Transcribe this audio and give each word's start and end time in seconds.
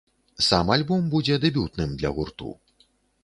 Сам 0.45 0.71
альбом 0.75 1.03
будзе 1.11 1.37
дэбютным 1.45 1.93
для 1.99 2.13
гурту. 2.17 2.49